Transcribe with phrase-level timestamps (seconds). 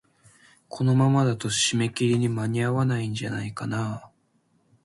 [0.67, 4.11] このままだと、締め切りに間に合わないんじゃないかなあ。